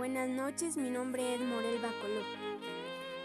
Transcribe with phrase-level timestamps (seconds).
[0.00, 2.22] Buenas noches, mi nombre es Morel Bacoló.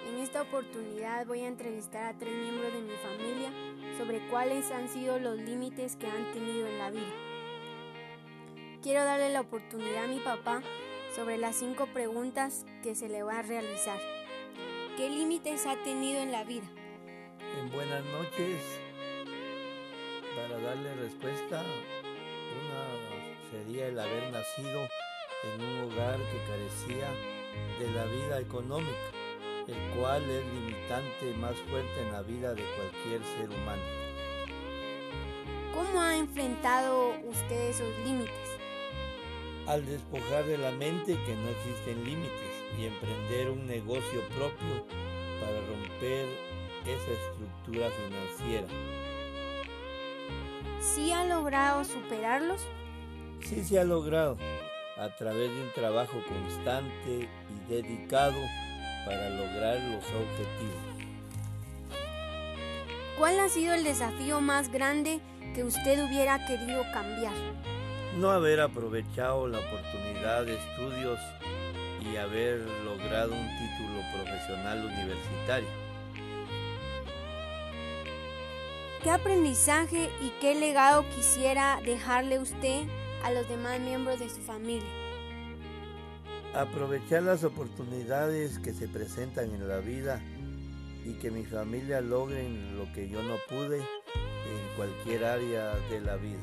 [0.09, 3.49] En esta oportunidad voy a entrevistar a tres miembros de mi familia
[3.97, 7.13] sobre cuáles han sido los límites que han tenido en la vida.
[8.83, 10.61] Quiero darle la oportunidad a mi papá
[11.15, 14.01] sobre las cinco preguntas que se le va a realizar.
[14.97, 16.67] ¿Qué límites ha tenido en la vida?
[17.57, 18.61] En buenas noches,
[20.35, 21.63] para darle respuesta,
[22.59, 24.89] una sería el haber nacido
[25.53, 27.09] en un hogar que carecía
[27.79, 29.11] de la vida económica,
[29.67, 33.81] el cual es limitante más fuerte en la vida de cualquier ser humano.
[35.73, 38.33] ¿Cómo ha enfrentado usted esos límites?
[39.67, 44.85] Al despojar de la mente que no existen límites y emprender un negocio propio
[45.41, 46.27] para romper
[46.85, 48.67] esa estructura financiera.
[50.79, 52.61] ¿Sí ha logrado superarlos?
[53.41, 54.37] Sí se ha logrado
[54.97, 58.39] a través de un trabajo constante y dedicado
[59.05, 60.95] para lograr los objetivos.
[63.17, 65.19] ¿Cuál ha sido el desafío más grande
[65.53, 67.33] que usted hubiera querido cambiar?
[68.17, 71.19] No haber aprovechado la oportunidad de estudios
[72.01, 75.67] y haber logrado un título profesional universitario.
[79.03, 82.85] ¿Qué aprendizaje y qué legado quisiera dejarle usted
[83.25, 84.87] a los demás miembros de su familia?
[86.53, 90.21] Aprovechar las oportunidades que se presentan en la vida
[91.03, 96.17] y que mi familia logren lo que yo no pude en cualquier área de la
[96.17, 96.39] vida.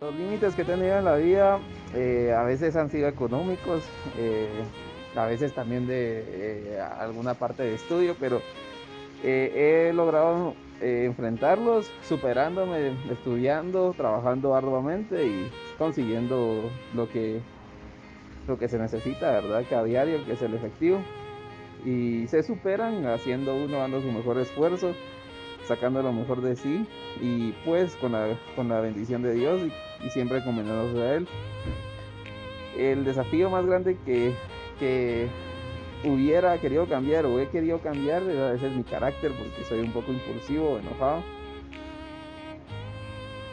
[0.00, 1.58] Los límites que he tenido en la vida
[1.92, 3.82] eh, a veces han sido económicos,
[4.16, 4.48] eh,
[5.16, 8.40] a veces también de eh, alguna parte de estudio, pero
[9.26, 17.40] he logrado enfrentarlos superándome, estudiando, trabajando arduamente y consiguiendo lo que,
[18.46, 19.64] lo que se necesita, ¿verdad?
[19.68, 21.00] Cada diario, que es el efectivo.
[21.84, 24.94] Y se superan haciendo uno, dando su mejor esfuerzo,
[25.66, 26.86] sacando lo mejor de sí
[27.20, 29.60] y pues con la, con la bendición de Dios
[30.02, 31.28] y, siempre encomendándose a Él.
[32.76, 34.34] El desafío más grande que,
[34.78, 35.28] que
[36.04, 40.12] hubiera querido cambiar o he querido cambiar, ese es mi carácter porque soy un poco
[40.12, 41.22] impulsivo, enojado.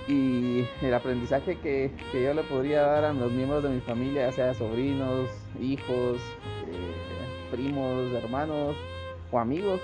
[0.08, 4.28] Y el aprendizaje que, que yo le podría dar a los miembros de mi familia,
[4.28, 5.30] ya sea sobrinos,
[5.62, 6.18] hijos,
[6.68, 8.76] eh, primos, hermanos
[9.32, 9.80] o amigos,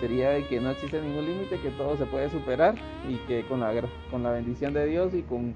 [0.00, 2.74] sería que no existe ningún límite, que todo se puede superar
[3.08, 3.72] y que con la,
[4.10, 5.54] con la bendición de Dios y con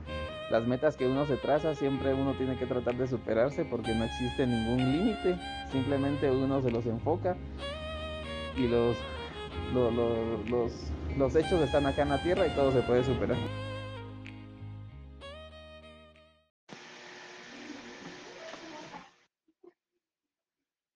[0.51, 4.05] las metas que uno se traza, siempre uno tiene que tratar de superarse porque no
[4.05, 5.39] existe ningún límite,
[5.73, 7.37] simplemente uno se los enfoca
[8.57, 8.97] y los,
[9.75, 9.93] los,
[10.49, 10.73] los,
[11.19, 13.37] los, hechos están acá en la tierra y todo se puede superar.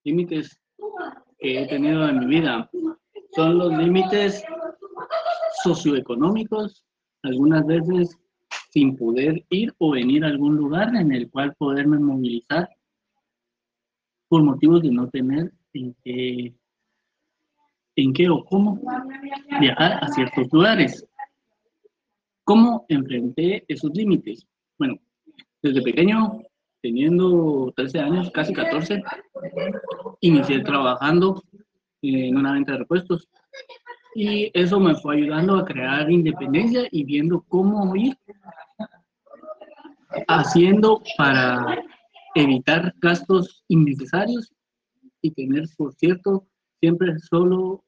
[0.03, 0.59] Límites
[1.39, 2.69] que he tenido en mi vida
[3.35, 4.43] son los límites
[5.63, 6.83] socioeconómicos,
[7.23, 8.17] algunas veces
[8.71, 12.69] sin poder ir o venir a algún lugar en el cual poderme movilizar
[14.29, 16.53] por motivos de no tener en qué,
[17.97, 18.79] en qué o cómo
[19.59, 21.05] viajar a ciertos lugares.
[22.45, 24.47] ¿Cómo enfrenté esos límites?
[24.79, 24.95] Bueno,
[25.61, 26.41] desde pequeño,
[26.81, 29.03] teniendo 13 años, casi 14,
[30.21, 31.43] inicié trabajando
[32.01, 33.27] en una venta de repuestos.
[34.15, 38.17] Y eso me fue ayudando a crear independencia y viendo cómo ir
[40.27, 41.81] haciendo para
[42.35, 44.51] evitar gastos innecesarios
[45.21, 46.47] y tener, por cierto,
[46.79, 47.85] siempre solo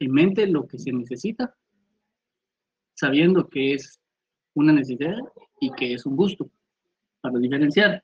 [0.00, 1.54] en mente lo que se necesita,
[2.94, 4.00] sabiendo que es
[4.54, 5.16] una necesidad
[5.60, 6.50] y que es un gusto,
[7.20, 8.02] para diferenciar.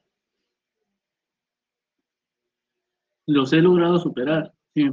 [3.27, 4.91] Los he logrado superar, sí.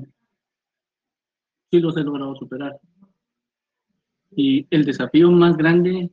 [1.72, 2.78] Sí los he logrado superar.
[4.32, 6.12] Y el desafío más grande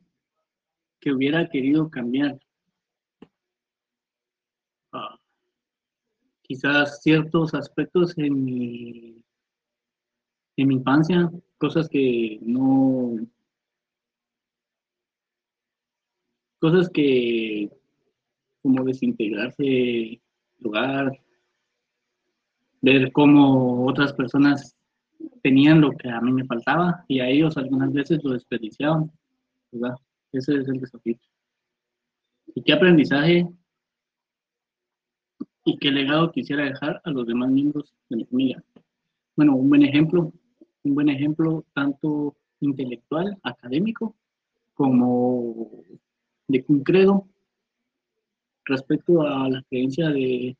[1.01, 2.39] que hubiera querido cambiar.
[4.93, 5.19] Ah,
[6.41, 9.23] quizás ciertos aspectos en mi,
[10.55, 13.17] en mi infancia, cosas que no...
[16.59, 17.69] Cosas que
[18.61, 20.21] como desintegrarse
[20.59, 21.11] lugar,
[22.81, 24.78] ver cómo otras personas
[25.41, 29.11] tenían lo que a mí me faltaba y a ellos algunas veces lo desperdiciaban,
[29.71, 29.95] ¿verdad?
[30.31, 31.17] Ese es el desafío.
[32.55, 33.47] ¿Y qué aprendizaje
[35.65, 38.63] y qué legado quisiera dejar a los demás miembros de mi familia?
[39.35, 40.33] Bueno, un buen ejemplo,
[40.83, 44.15] un buen ejemplo tanto intelectual, académico,
[44.73, 45.83] como
[46.47, 47.27] de un credo
[48.65, 50.57] respecto a la creencia de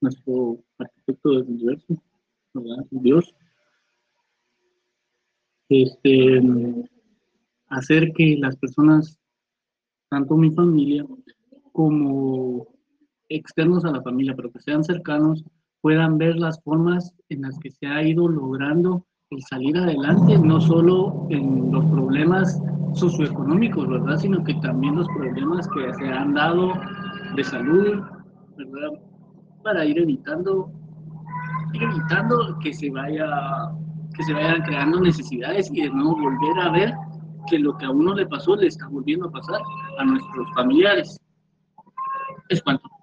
[0.00, 2.02] nuestro arquitecto del universo,
[2.90, 3.34] Dios.
[5.68, 6.40] Este,
[7.68, 9.18] hacer que las personas,
[10.08, 11.04] tanto mi familia
[11.72, 12.68] como
[13.28, 15.44] externos a la familia, pero que sean cercanos,
[15.80, 20.60] puedan ver las formas en las que se ha ido logrando el salir adelante, no
[20.60, 22.60] solo en los problemas
[22.94, 24.18] socioeconómicos, ¿verdad?
[24.18, 26.72] Sino que también los problemas que se han dado
[27.34, 28.00] de salud,
[28.56, 29.00] ¿verdad?
[29.62, 30.70] Para ir evitando,
[31.72, 33.26] ir evitando que se vaya,
[34.16, 36.94] que se vayan creando necesidades y de nuevo volver a ver
[37.48, 39.60] que lo que a uno le pasó le está volviendo a pasar
[39.98, 41.20] a nuestros familiares.
[42.48, 42.95] Es cuanto.